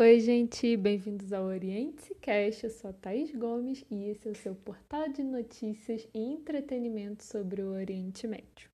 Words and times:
Oi, 0.00 0.20
gente, 0.20 0.76
bem-vindos 0.76 1.32
ao 1.32 1.46
Oriente 1.46 2.14
Cast. 2.20 2.62
Eu 2.62 2.70
sou 2.70 2.90
a 2.90 2.92
Thaís 2.92 3.34
Gomes 3.34 3.84
e 3.90 4.04
esse 4.04 4.28
é 4.28 4.30
o 4.30 4.34
seu 4.36 4.54
portal 4.54 5.08
de 5.08 5.24
notícias 5.24 6.08
e 6.14 6.20
entretenimento 6.20 7.24
sobre 7.24 7.62
o 7.62 7.72
Oriente 7.72 8.24
Médio. 8.28 8.70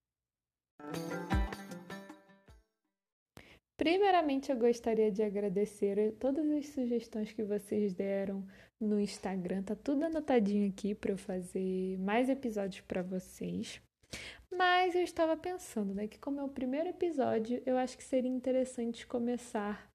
Primeiramente, 3.75 4.53
eu 4.53 4.59
gostaria 4.59 5.11
de 5.11 5.23
agradecer 5.23 6.13
todas 6.21 6.47
as 6.51 6.67
sugestões 6.67 7.33
que 7.33 7.43
vocês 7.43 7.95
deram 7.95 8.47
no 8.79 9.01
Instagram. 9.01 9.63
Tá 9.63 9.75
tudo 9.75 10.05
anotadinho 10.05 10.69
aqui 10.69 10.95
para 10.95 11.13
eu 11.13 11.17
fazer 11.17 11.97
mais 12.01 12.29
episódios 12.29 12.83
para 12.83 13.01
vocês. 13.01 13.81
Mas 14.55 14.95
eu 14.95 15.01
estava 15.01 15.39
pensando, 15.39 15.95
né, 15.95 16.07
que 16.07 16.19
como 16.19 16.39
é 16.39 16.45
o 16.45 16.51
primeiro 16.51 16.91
episódio, 16.91 17.63
eu 17.65 17.79
acho 17.79 17.97
que 17.97 18.05
seria 18.05 18.31
interessante 18.31 19.07
começar 19.07 19.94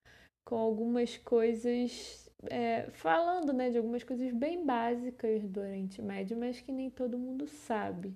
com 0.50 0.58
algumas 0.58 1.16
coisas, 1.16 2.28
é, 2.50 2.90
falando 2.94 3.54
né, 3.54 3.70
de 3.70 3.78
algumas 3.78 4.04
coisas 4.04 4.34
bem 4.34 4.66
básicas 4.66 5.48
do 5.48 5.60
Oriente 5.60 6.02
Médio, 6.02 6.36
mas 6.36 6.60
que 6.60 6.72
nem 6.72 6.90
todo 6.90 7.20
mundo 7.20 7.46
sabe, 7.46 8.12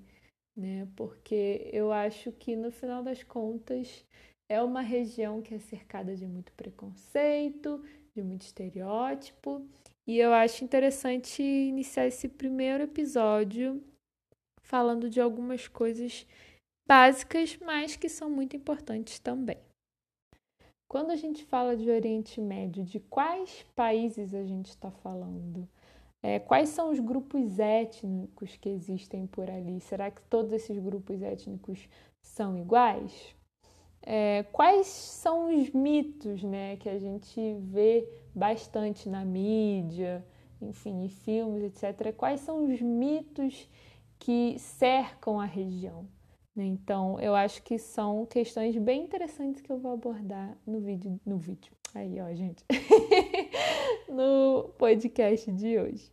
né? 0.57 0.87
Porque 0.95 1.69
eu 1.71 1.91
acho 1.91 2.31
que 2.31 2.55
no 2.55 2.71
final 2.71 3.03
das 3.03 3.21
contas 3.21 4.03
é 4.49 4.59
uma 4.63 4.81
região 4.81 5.43
que 5.43 5.53
é 5.53 5.59
cercada 5.59 6.15
de 6.15 6.25
muito 6.25 6.51
preconceito, 6.53 7.85
de 8.15 8.23
muito 8.23 8.41
estereótipo, 8.41 9.63
e 10.07 10.17
eu 10.17 10.33
acho 10.33 10.63
interessante 10.63 11.43
iniciar 11.43 12.07
esse 12.07 12.27
primeiro 12.27 12.85
episódio 12.85 13.79
falando 14.63 15.07
de 15.07 15.21
algumas 15.21 15.67
coisas 15.67 16.25
básicas, 16.87 17.59
mas 17.61 17.95
que 17.95 18.09
são 18.09 18.27
muito 18.27 18.55
importantes 18.55 19.19
também. 19.19 19.59
Quando 20.93 21.09
a 21.09 21.15
gente 21.15 21.43
fala 21.45 21.75
de 21.75 21.89
Oriente 21.89 22.39
Médio, 22.39 22.83
de 22.83 22.99
quais 22.99 23.65
países 23.75 24.31
a 24.31 24.43
gente 24.43 24.67
está 24.67 24.91
falando? 24.91 25.67
É, 26.21 26.37
quais 26.37 26.69
são 26.69 26.91
os 26.91 26.99
grupos 26.99 27.57
étnicos 27.57 28.55
que 28.57 28.69
existem 28.69 29.25
por 29.25 29.49
ali? 29.49 29.79
Será 29.79 30.11
que 30.11 30.21
todos 30.29 30.51
esses 30.51 30.77
grupos 30.77 31.19
étnicos 31.23 31.89
são 32.21 32.55
iguais? 32.55 33.35
É, 34.03 34.43
quais 34.51 34.85
são 34.85 35.59
os 35.59 35.71
mitos 35.71 36.43
né, 36.43 36.77
que 36.77 36.87
a 36.87 36.99
gente 36.99 37.41
vê 37.61 38.07
bastante 38.35 39.09
na 39.09 39.25
mídia, 39.25 40.23
enfim, 40.61 41.05
em 41.05 41.09
filmes, 41.09 41.63
etc. 41.63 42.13
Quais 42.15 42.41
são 42.41 42.71
os 42.71 42.79
mitos 42.79 43.67
que 44.19 44.59
cercam 44.59 45.39
a 45.39 45.45
região? 45.45 46.05
Então, 46.55 47.19
eu 47.19 47.33
acho 47.33 47.63
que 47.63 47.79
são 47.79 48.27
questões 48.27 48.77
bem 48.77 49.03
interessantes 49.03 49.61
que 49.61 49.71
eu 49.71 49.79
vou 49.79 49.93
abordar 49.93 50.55
no 50.67 50.79
vídeo, 50.79 51.19
no 51.25 51.37
vídeo. 51.37 51.73
Aí, 51.95 52.21
ó, 52.21 52.31
gente. 52.33 52.63
no 54.07 54.69
podcast 54.77 55.51
de 55.51 55.79
hoje. 55.79 56.11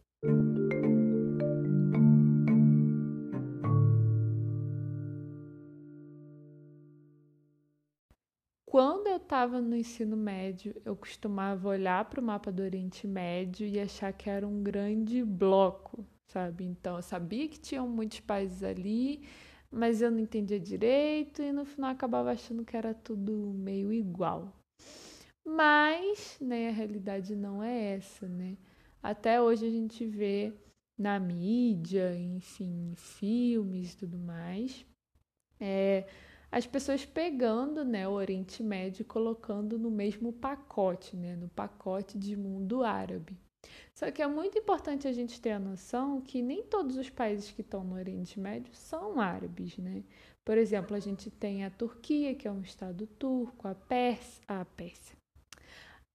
Quando 8.65 9.09
eu 9.09 9.17
estava 9.17 9.61
no 9.61 9.77
ensino 9.77 10.17
médio, 10.17 10.75
eu 10.87 10.97
costumava 10.97 11.69
olhar 11.69 12.05
para 12.07 12.21
o 12.21 12.25
mapa 12.25 12.51
do 12.51 12.63
Oriente 12.63 13.07
Médio 13.07 13.67
e 13.67 13.79
achar 13.79 14.13
que 14.13 14.31
era 14.31 14.47
um 14.47 14.63
grande 14.63 15.23
bloco, 15.23 16.07
sabe? 16.29 16.65
Então, 16.65 16.97
eu 16.97 17.03
sabia 17.03 17.47
que 17.49 17.59
tinham 17.59 17.87
muitos 17.89 18.21
países 18.21 18.63
ali, 18.63 19.23
mas 19.71 20.03
eu 20.03 20.11
não 20.11 20.19
entendia 20.19 20.59
direito 20.59 21.43
e 21.43 21.53
no 21.53 21.65
final 21.65 21.91
acabava 21.91 22.33
achando 22.33 22.65
que 22.65 22.77
era 22.77 22.93
tudo 22.93 23.53
meio 23.55 23.93
igual. 23.93 24.53
Mas, 25.45 26.37
né, 26.41 26.69
a 26.69 26.73
realidade 26.73 27.35
não 27.35 27.63
é 27.63 27.95
essa, 27.95 28.29
né? 28.29 28.57
Até 29.03 29.41
hoje 29.41 29.67
a 29.67 29.71
gente 29.71 30.05
vê 30.07 30.53
na 30.99 31.19
mídia, 31.19 32.15
enfim, 32.17 32.93
filmes 32.95 33.95
e 33.95 33.97
tudo 33.97 34.19
mais, 34.19 34.85
é, 35.59 36.07
as 36.53 36.67
pessoas 36.67 37.07
pegando 37.07 37.85
né, 37.85 38.07
o 38.07 38.13
Oriente 38.13 38.63
Médio 38.63 39.03
e 39.03 39.05
colocando 39.05 39.79
no 39.79 39.91
mesmo 39.91 40.33
pacote, 40.33 41.17
né, 41.17 41.37
no 41.37 41.49
pacote 41.49 42.19
de 42.19 42.37
mundo 42.37 42.83
árabe. 42.83 43.39
Só 43.95 44.11
que 44.11 44.23
é 44.23 44.27
muito 44.27 44.59
importante 44.59 45.07
a 45.07 45.13
gente 45.13 45.41
ter 45.41 45.51
a 45.51 45.59
noção 45.59 46.21
que 46.23 46.41
nem 46.41 46.63
todos 46.63 46.97
os 46.97 47.11
países 47.11 47.51
que 47.51 47.61
estão 47.61 47.85
no 47.85 47.97
Oriente 47.97 48.41
Médio 48.41 48.75
são 48.75 49.21
árabes, 49.21 49.77
né? 49.77 50.03
Por 50.45 50.57
exemplo, 50.57 50.97
a 50.97 51.01
gente 51.01 51.31
tem 51.31 51.65
a 51.65 51.71
Turquia, 51.71 52.35
que 52.35 52.49
é 52.49 52.51
um 52.51 52.63
estado 52.63 53.07
turco, 53.07 53.69
a 53.69 53.75
Pérsia, 53.75 54.43
a 54.49 54.65
Pérsia. 54.65 55.17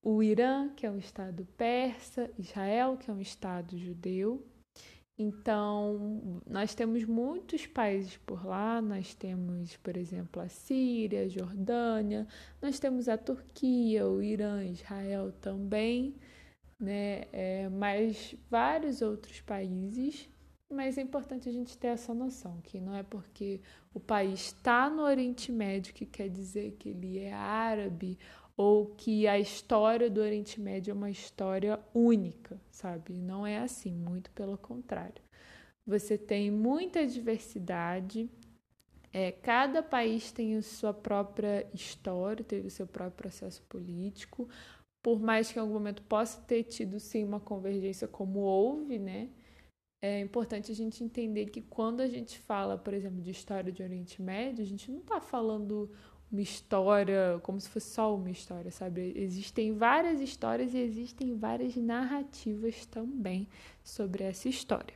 O 0.04 0.22
Irã, 0.24 0.70
que 0.76 0.86
é 0.86 0.92
um 0.92 0.98
estado 0.98 1.48
persa, 1.58 2.30
Israel, 2.38 2.98
que 2.98 3.10
é 3.10 3.14
um 3.14 3.22
estado 3.22 3.78
judeu. 3.78 4.44
Então, 5.18 6.42
nós 6.46 6.76
temos 6.76 7.06
muitos 7.06 7.66
países 7.66 8.18
por 8.18 8.46
lá, 8.46 8.82
nós 8.82 9.14
temos, 9.14 9.78
por 9.78 9.96
exemplo, 9.96 10.42
a 10.42 10.50
Síria, 10.50 11.22
a 11.22 11.28
Jordânia, 11.28 12.28
nós 12.62 12.80
temos 12.80 13.08
a 13.08 13.18
Turquia, 13.18 14.06
o 14.06 14.22
Irã, 14.22 14.66
Israel 14.66 15.32
também 15.40 16.16
né? 16.80 17.24
É, 17.31 17.69
mas 17.69 18.36
vários 18.50 19.02
outros 19.02 19.41
países. 19.41 20.30
Mas 20.72 20.97
é 20.97 21.02
importante 21.02 21.47
a 21.47 21.52
gente 21.52 21.78
ter 21.78 21.88
essa 21.88 22.13
noção, 22.13 22.59
que 22.62 22.81
não 22.81 22.96
é 22.96 23.03
porque 23.03 23.62
o 23.94 24.00
país 24.00 24.47
está 24.47 24.90
no 24.90 25.03
Oriente 25.03 25.52
Médio 25.52 25.94
que 25.94 26.08
quer 26.08 26.28
dizer 26.28 26.75
que 26.80 26.90
ele 26.90 27.19
é 27.19 27.31
árabe 27.31 28.18
ou 28.58 28.88
que 28.88 29.28
a 29.28 29.38
história 29.38 30.09
do 30.09 30.22
Oriente 30.22 30.59
Médio 30.59 30.91
é 30.91 30.94
uma 30.94 31.12
história 31.12 31.80
única, 31.94 32.59
sabe? 32.72 33.14
Não 33.14 33.46
é 33.46 33.59
assim, 33.59 33.94
muito 33.94 34.31
pelo 34.31 34.58
contrário. 34.58 35.22
Você 35.85 36.18
tem 36.18 36.50
muita 36.50 37.06
diversidade, 37.06 38.28
é, 39.14 39.31
cada 39.31 39.84
país 39.84 40.31
tem 40.31 40.58
a 40.58 40.62
sua 40.62 40.94
própria 40.94 41.68
história, 41.74 42.44
teve 42.44 42.68
o 42.68 42.72
seu 42.72 42.88
próprio 42.88 43.18
processo 43.18 43.62
político 43.64 44.50
por 45.06 45.22
mais 45.22 45.52
que 45.52 45.60
em 45.60 45.62
algum 45.62 45.76
momento 45.76 46.02
possa 46.02 46.42
ter 46.42 46.64
tido 46.64 47.00
sim 47.00 47.24
uma 47.24 47.40
convergência 47.40 48.08
como 48.08 48.40
houve, 48.40 48.98
né? 48.98 49.30
É 50.04 50.20
importante 50.20 50.72
a 50.72 50.74
gente 50.74 51.04
entender 51.04 51.46
que 51.52 51.62
quando 51.62 52.02
a 52.02 52.08
gente 52.08 52.40
fala, 52.40 52.76
por 52.76 52.92
exemplo, 52.92 53.22
de 53.22 53.30
história 53.30 53.72
de 53.72 53.84
Oriente 53.84 54.20
Médio, 54.20 54.64
a 54.64 54.68
gente 54.68 54.90
não 54.90 55.02
está 55.02 55.22
falando 55.22 55.92
uma 56.32 56.42
história 56.42 57.40
como 57.44 57.62
se 57.62 57.70
fosse 57.70 57.92
só 57.92 58.16
uma 58.16 58.32
história, 58.32 58.72
sabe? 58.72 59.14
Existem 59.16 59.74
várias 59.74 60.20
histórias 60.20 60.74
e 60.74 60.80
existem 60.80 61.38
várias 61.38 61.76
narrativas 61.76 62.88
também 62.88 63.48
sobre 63.84 64.24
essa 64.24 64.50
história. 64.50 64.96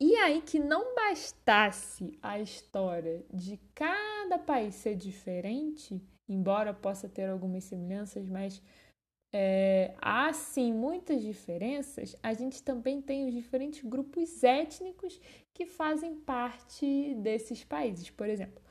E 0.00 0.16
aí 0.16 0.40
que 0.40 0.58
não 0.58 0.94
bastasse 0.94 2.18
a 2.22 2.40
história 2.40 3.22
de 3.30 3.60
cada 3.74 4.38
país 4.38 4.76
ser 4.76 4.96
diferente, 4.96 6.00
embora 6.28 6.74
possa 6.74 7.08
ter 7.08 7.28
algumas 7.28 7.64
semelhanças, 7.64 8.28
mas 8.28 8.62
é, 9.32 9.94
há 10.00 10.32
sim 10.32 10.72
muitas 10.72 11.22
diferenças, 11.22 12.16
a 12.22 12.32
gente 12.32 12.62
também 12.62 13.00
tem 13.02 13.26
os 13.26 13.34
diferentes 13.34 13.82
grupos 13.82 14.42
étnicos 14.42 15.20
que 15.54 15.66
fazem 15.66 16.14
parte 16.14 17.14
desses 17.16 17.62
países. 17.62 18.08
Por 18.10 18.28
exemplo, 18.28 18.62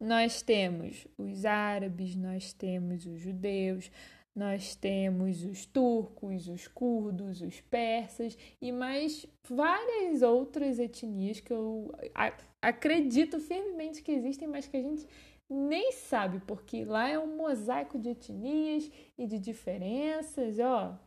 nós 0.00 0.42
temos 0.42 1.06
os 1.18 1.44
árabes, 1.44 2.14
nós 2.14 2.52
temos 2.52 3.06
os 3.06 3.18
judeus, 3.18 3.90
nós 4.36 4.74
temos 4.74 5.42
os 5.44 5.64
turcos, 5.64 6.46
os 6.46 6.68
curdos, 6.68 7.40
os 7.40 7.60
persas 7.62 8.36
e 8.60 8.70
mais 8.70 9.26
várias 9.48 10.20
outras 10.20 10.78
etnias 10.78 11.40
que 11.40 11.52
eu 11.52 11.90
acredito 12.60 13.40
firmemente 13.40 14.02
que 14.02 14.12
existem, 14.12 14.46
mas 14.46 14.66
que 14.66 14.76
a 14.76 14.82
gente 14.82 15.06
nem 15.48 15.92
sabe, 15.92 16.40
porque 16.40 16.84
lá 16.84 17.08
é 17.08 17.18
um 17.18 17.36
mosaico 17.36 17.98
de 17.98 18.10
etnias 18.10 18.90
e 19.16 19.26
de 19.26 19.38
diferenças, 19.38 20.58
ó. 20.58 20.98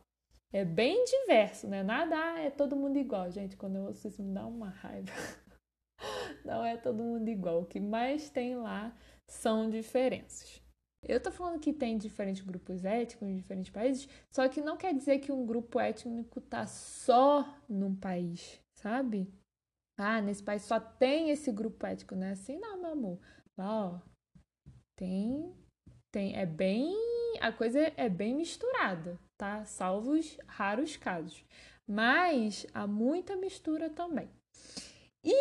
É 0.52 0.64
bem 0.64 1.04
diverso, 1.04 1.68
né? 1.68 1.82
Nada 1.82 2.16
é 2.40 2.50
todo 2.50 2.76
mundo 2.76 2.98
igual, 2.98 3.30
gente. 3.30 3.56
Quando 3.56 3.76
eu 3.76 3.84
ouço 3.84 4.08
isso 4.08 4.22
me 4.22 4.34
dá 4.34 4.46
uma 4.46 4.68
raiva. 4.68 5.12
Não 6.44 6.64
é 6.64 6.76
todo 6.76 7.02
mundo 7.02 7.28
igual. 7.28 7.62
O 7.62 7.66
que 7.66 7.78
mais 7.78 8.30
tem 8.30 8.56
lá 8.56 8.96
são 9.28 9.70
diferenças. 9.70 10.60
Eu 11.02 11.20
tô 11.22 11.30
falando 11.30 11.60
que 11.60 11.72
tem 11.72 11.96
diferentes 11.96 12.42
grupos 12.42 12.84
étnicos 12.84 13.26
em 13.26 13.36
diferentes 13.36 13.70
países, 13.72 14.08
só 14.30 14.46
que 14.48 14.60
não 14.60 14.76
quer 14.76 14.92
dizer 14.92 15.18
que 15.18 15.32
um 15.32 15.46
grupo 15.46 15.80
étnico 15.80 16.42
tá 16.42 16.66
só 16.66 17.58
num 17.66 17.94
país, 17.94 18.60
sabe? 18.74 19.32
Ah, 19.96 20.20
nesse 20.20 20.42
país 20.42 20.62
só 20.62 20.78
tem 20.78 21.30
esse 21.30 21.50
grupo 21.50 21.86
étnico, 21.86 22.14
não 22.14 22.26
é 22.26 22.32
assim? 22.32 22.58
Não, 22.58 22.80
meu 22.80 22.92
amor. 22.92 23.18
Lá, 23.56 23.86
ó, 23.86 24.00
tem, 25.00 25.56
tem, 26.12 26.36
é 26.36 26.44
bem, 26.44 26.94
a 27.40 27.50
coisa 27.50 27.80
é 27.96 28.06
bem 28.06 28.34
misturada, 28.34 29.18
tá? 29.38 29.64
Salvos 29.64 30.36
raros 30.46 30.98
casos. 30.98 31.42
Mas 31.88 32.66
há 32.74 32.86
muita 32.86 33.34
mistura 33.34 33.88
também. 33.88 34.28
E 35.24 35.34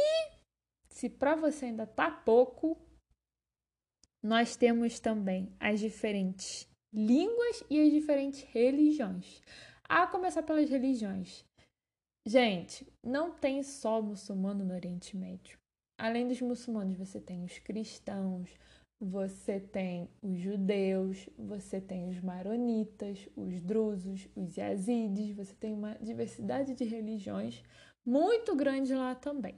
se 0.90 1.10
para 1.10 1.36
você 1.36 1.66
ainda 1.66 1.86
tá 1.86 2.10
pouco, 2.10 2.80
nós 4.24 4.56
temos 4.56 4.98
também 4.98 5.54
as 5.60 5.82
diferentes 5.82 6.66
línguas 6.94 7.62
e 7.70 7.82
as 7.82 7.92
diferentes 7.92 8.44
religiões. 8.44 9.42
A 9.84 10.08
começar 10.08 10.44
pelas 10.44 10.70
religiões. 10.70 11.44
Gente, 12.26 12.88
não 13.04 13.32
tem 13.32 13.62
só 13.62 14.02
muçulmano 14.02 14.64
no 14.64 14.74
Oriente 14.74 15.18
Médio. 15.18 15.60
Além 15.98 16.28
dos 16.30 16.40
muçulmanos, 16.40 16.98
você 16.98 17.20
tem 17.20 17.44
os 17.44 17.60
cristãos, 17.60 18.50
você 19.00 19.60
tem 19.60 20.10
os 20.22 20.38
judeus, 20.40 21.30
você 21.38 21.80
tem 21.80 22.10
os 22.10 22.20
maronitas, 22.20 23.30
os 23.36 23.62
drusos, 23.62 24.28
os 24.36 24.58
yazidis, 24.58 25.36
você 25.36 25.56
tem 25.56 25.74
uma 25.74 25.96
diversidade 25.96 26.74
de 26.74 26.84
religiões 26.84 27.64
muito 28.06 28.56
grande 28.56 28.94
lá 28.94 29.16
também. 29.16 29.58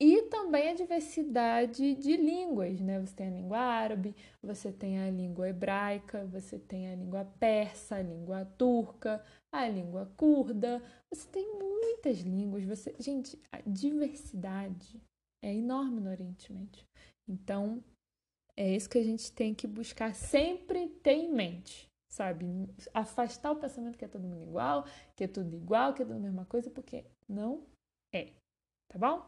E 0.00 0.22
também 0.22 0.70
a 0.70 0.74
diversidade 0.74 1.94
de 1.94 2.16
línguas, 2.16 2.80
né? 2.80 2.98
Você 2.98 3.14
tem 3.14 3.28
a 3.28 3.30
língua 3.30 3.58
árabe, 3.58 4.16
você 4.42 4.72
tem 4.72 4.98
a 4.98 5.08
língua 5.08 5.48
hebraica, 5.48 6.26
você 6.26 6.58
tem 6.58 6.90
a 6.90 6.96
língua 6.96 7.24
persa, 7.38 7.94
a 7.94 8.02
língua 8.02 8.44
turca, 8.58 9.24
a 9.52 9.68
língua 9.68 10.12
curda. 10.16 10.82
Você 11.08 11.28
tem 11.28 11.56
muitas 11.56 12.18
línguas. 12.18 12.64
Você, 12.64 12.92
gente, 12.98 13.40
a 13.52 13.60
diversidade 13.64 15.00
é 15.40 15.54
enorme 15.54 16.00
no 16.00 16.10
Oriente 16.10 16.52
Médio. 16.52 16.84
Então, 17.28 17.80
é 18.56 18.74
isso 18.74 18.88
que 18.88 18.98
a 18.98 19.04
gente 19.04 19.32
tem 19.32 19.54
que 19.54 19.66
buscar 19.66 20.14
sempre 20.14 20.88
ter 21.02 21.12
em 21.12 21.32
mente, 21.32 21.88
sabe? 22.10 22.46
Afastar 22.92 23.52
o 23.52 23.56
pensamento 23.56 23.96
que 23.96 24.04
é 24.04 24.08
todo 24.08 24.28
mundo 24.28 24.42
igual, 24.42 24.84
que 25.16 25.24
é 25.24 25.28
tudo 25.28 25.56
igual, 25.56 25.94
que 25.94 26.02
é 26.02 26.04
tudo 26.04 26.16
a 26.16 26.20
mesma 26.20 26.44
coisa, 26.44 26.70
porque 26.70 27.04
não 27.28 27.64
é. 28.14 28.32
Tá 28.88 28.98
bom? 28.98 29.26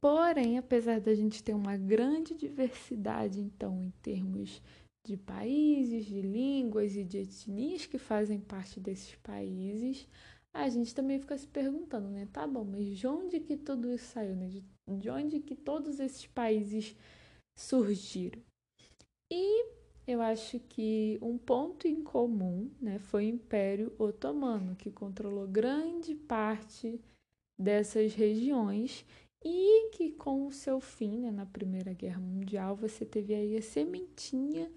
Porém, 0.00 0.58
apesar 0.58 1.00
da 1.00 1.14
gente 1.14 1.42
ter 1.42 1.54
uma 1.54 1.76
grande 1.76 2.34
diversidade, 2.34 3.40
então, 3.40 3.82
em 3.82 3.90
termos 4.02 4.62
de 5.06 5.16
países, 5.16 6.06
de 6.06 6.20
línguas 6.20 6.96
e 6.96 7.04
de 7.04 7.18
etnias 7.18 7.86
que 7.86 7.98
fazem 7.98 8.40
parte 8.40 8.80
desses 8.80 9.14
países, 9.16 10.08
a 10.54 10.68
gente 10.68 10.94
também 10.94 11.18
fica 11.18 11.36
se 11.36 11.46
perguntando, 11.46 12.08
né? 12.08 12.28
Tá 12.32 12.46
bom, 12.46 12.64
mas 12.64 12.86
de 12.96 13.06
onde 13.06 13.40
que 13.40 13.56
tudo 13.56 13.90
isso 13.90 14.06
saiu, 14.06 14.36
né? 14.36 14.50
De 14.98 15.10
onde 15.10 15.40
que 15.40 15.54
todos 15.54 15.98
esses 15.98 16.26
países 16.26 16.94
surgiram? 17.56 18.40
E 19.30 19.66
eu 20.06 20.20
acho 20.20 20.58
que 20.60 21.18
um 21.22 21.38
ponto 21.38 21.88
em 21.88 22.02
comum 22.02 22.70
né, 22.80 22.98
foi 22.98 23.26
o 23.26 23.28
Império 23.28 23.92
Otomano, 23.98 24.76
que 24.76 24.90
controlou 24.90 25.46
grande 25.46 26.14
parte 26.14 27.00
dessas 27.58 28.14
regiões 28.14 29.06
e 29.44 29.90
que 29.90 30.10
com 30.12 30.46
o 30.46 30.52
seu 30.52 30.80
fim 30.80 31.18
né, 31.18 31.30
na 31.30 31.46
Primeira 31.46 31.92
Guerra 31.92 32.20
Mundial 32.20 32.76
você 32.76 33.04
teve 33.04 33.34
aí 33.34 33.56
a 33.56 33.62
sementinha 33.62 34.70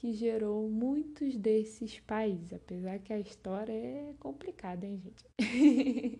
que 0.00 0.14
gerou 0.14 0.66
muitos 0.66 1.36
desses 1.36 2.00
países, 2.00 2.54
apesar 2.54 2.98
que 3.00 3.12
a 3.12 3.20
história 3.20 3.70
é 3.70 4.14
complicada, 4.18 4.86
hein, 4.86 4.98
gente? 4.98 5.26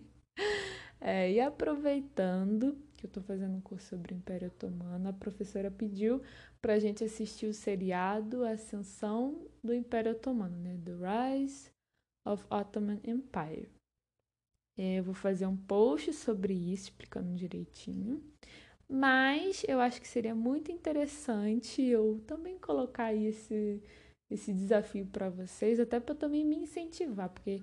é, 1.01 1.31
e 1.31 1.39
aproveitando 1.39 2.77
que 2.95 3.07
eu 3.07 3.07
estou 3.07 3.23
fazendo 3.23 3.55
um 3.55 3.61
curso 3.61 3.87
sobre 3.87 4.13
o 4.13 4.17
Império 4.17 4.49
Otomano, 4.49 5.09
a 5.09 5.13
professora 5.13 5.71
pediu 5.71 6.21
para 6.61 6.73
a 6.73 6.79
gente 6.79 7.03
assistir 7.03 7.47
o 7.47 7.55
seriado 7.55 8.45
Ascensão 8.45 9.47
do 9.63 9.73
Império 9.73 10.11
Otomano, 10.11 10.55
né? 10.57 10.79
The 10.85 10.91
Rise 11.33 11.71
of 12.23 12.45
Ottoman 12.51 12.99
Empire. 13.03 13.67
É, 14.77 14.99
eu 14.99 15.03
vou 15.03 15.15
fazer 15.15 15.47
um 15.47 15.57
post 15.57 16.13
sobre 16.13 16.53
isso, 16.53 16.89
explicando 16.89 17.33
direitinho. 17.33 18.23
Mas 18.93 19.63
eu 19.69 19.79
acho 19.79 20.01
que 20.01 20.07
seria 20.07 20.35
muito 20.35 20.69
interessante 20.69 21.81
eu 21.81 22.21
também 22.27 22.59
colocar 22.59 23.13
esse, 23.13 23.81
esse 24.29 24.51
desafio 24.51 25.05
para 25.05 25.29
vocês, 25.29 25.79
até 25.79 25.97
para 25.97 26.13
também 26.13 26.43
me 26.43 26.57
incentivar, 26.57 27.29
porque 27.29 27.61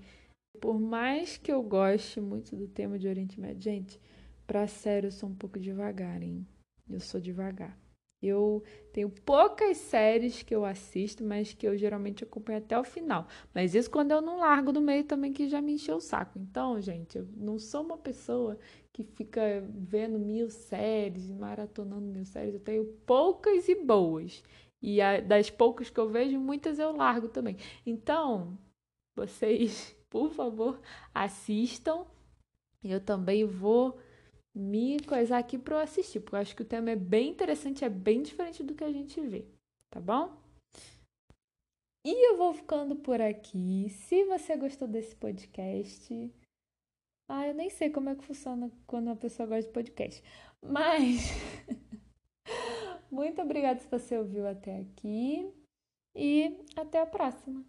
por 0.58 0.80
mais 0.80 1.36
que 1.36 1.52
eu 1.52 1.62
goste 1.62 2.18
muito 2.18 2.56
do 2.56 2.66
tema 2.66 2.98
de 2.98 3.06
Oriente 3.06 3.38
Médio, 3.38 3.60
gente, 3.60 4.00
para 4.46 4.66
sério 4.66 5.08
eu 5.08 5.12
sou 5.12 5.28
um 5.28 5.34
pouco 5.34 5.60
devagar, 5.60 6.22
hein? 6.22 6.46
Eu 6.88 6.98
sou 6.98 7.20
devagar. 7.20 7.78
Eu 8.20 8.64
tenho 8.92 9.08
poucas 9.08 9.76
séries 9.76 10.42
que 10.42 10.54
eu 10.54 10.64
assisto, 10.64 11.24
mas 11.24 11.52
que 11.52 11.66
eu 11.66 11.76
geralmente 11.76 12.24
acompanho 12.24 12.58
até 12.58 12.78
o 12.78 12.82
final. 12.82 13.28
Mas 13.54 13.74
isso 13.74 13.90
quando 13.90 14.10
eu 14.10 14.20
não 14.20 14.38
largo 14.38 14.72
do 14.72 14.80
meio 14.80 15.04
também, 15.04 15.32
que 15.32 15.48
já 15.48 15.60
me 15.60 15.74
encheu 15.74 15.96
o 15.96 16.00
saco. 16.00 16.38
Então, 16.38 16.80
gente, 16.80 17.16
eu 17.18 17.28
não 17.36 17.58
sou 17.58 17.82
uma 17.82 17.96
pessoa 17.96 18.58
que 18.92 19.04
fica 19.04 19.64
vendo 19.72 20.18
mil 20.18 20.50
séries, 20.50 21.30
maratonando 21.30 22.06
mil 22.06 22.24
séries. 22.24 22.54
Eu 22.54 22.60
tenho 22.60 22.84
poucas 23.06 23.68
e 23.68 23.74
boas. 23.76 24.42
E 24.82 25.00
a, 25.00 25.20
das 25.20 25.48
poucas 25.50 25.88
que 25.88 25.98
eu 25.98 26.08
vejo, 26.08 26.38
muitas 26.40 26.78
eu 26.80 26.90
largo 26.92 27.28
também. 27.28 27.56
Então, 27.86 28.58
vocês, 29.16 29.96
por 30.10 30.30
favor, 30.30 30.80
assistam. 31.14 32.04
Eu 32.82 33.00
também 33.00 33.44
vou 33.44 33.98
me 34.58 34.98
coisar 35.00 35.38
aqui 35.38 35.56
para 35.56 35.76
eu 35.76 35.80
assistir, 35.80 36.20
porque 36.20 36.34
eu 36.34 36.40
acho 36.40 36.56
que 36.56 36.62
o 36.62 36.66
tema 36.66 36.90
é 36.90 36.96
bem 36.96 37.30
interessante, 37.30 37.84
é 37.84 37.88
bem 37.88 38.22
diferente 38.22 38.62
do 38.62 38.74
que 38.74 38.82
a 38.82 38.92
gente 38.92 39.20
vê, 39.20 39.46
tá 39.90 40.00
bom? 40.00 40.36
E 42.04 42.30
eu 42.30 42.36
vou 42.36 42.52
ficando 42.52 42.96
por 42.96 43.20
aqui. 43.20 43.88
Se 43.90 44.24
você 44.24 44.56
gostou 44.56 44.88
desse 44.88 45.14
podcast, 45.14 46.34
ah, 47.28 47.46
eu 47.46 47.54
nem 47.54 47.70
sei 47.70 47.90
como 47.90 48.08
é 48.08 48.16
que 48.16 48.24
funciona 48.24 48.70
quando 48.86 49.06
uma 49.08 49.16
pessoa 49.16 49.46
gosta 49.46 49.68
de 49.68 49.74
podcast, 49.74 50.22
mas 50.62 51.28
muito 53.10 53.40
obrigada 53.40 53.78
se 53.78 53.88
você 53.88 54.16
ouviu 54.16 54.46
até 54.46 54.80
aqui 54.80 55.52
e 56.16 56.56
até 56.76 57.00
a 57.00 57.06
próxima. 57.06 57.64